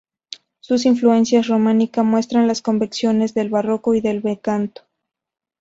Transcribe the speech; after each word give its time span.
Sus 0.61 0.87
influencias 0.87 1.45
romántica 1.47 2.01
muestran 2.01 2.47
las 2.47 2.63
convenciones 2.63 3.35
del 3.35 3.49
Barroco 3.51 3.93
y 3.93 4.01
del 4.01 4.21
bel 4.21 4.39
canto. 4.39 4.81